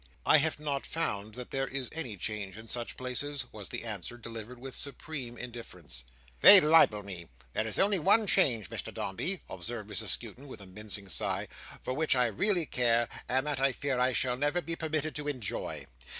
[0.25, 4.17] "I have not found that there is any change in such places," was the answer,
[4.17, 6.03] delivered with supreme indifference.
[6.41, 7.27] "They libel me.
[7.53, 11.47] There is only one change, Mr Dombey," observed Mrs Skewton, with a mincing sigh,
[11.83, 15.27] "for which I really care, and that I fear I shall never be permitted to
[15.27, 15.85] enjoy.